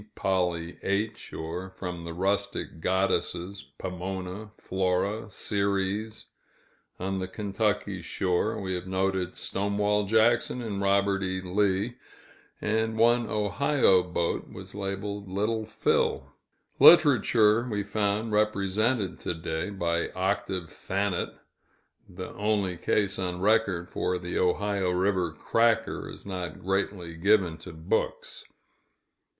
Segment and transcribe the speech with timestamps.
[0.15, 6.25] "Polly H.," or from the rustic goddesses, "Pomona," "Flora," "Ceres;"
[6.99, 11.39] on the Kentucky shore, we have noted "Stonewall Jackson," and "Robert E.
[11.39, 11.97] Lee,"
[12.59, 16.33] and one Ohio boat was labeled "Little Phil."
[16.79, 21.29] Literature we found represented to day, by "Octave Thanet"
[22.09, 27.71] the only case on record, for the Ohio River "cracker" is not greatly given to
[27.71, 28.45] books.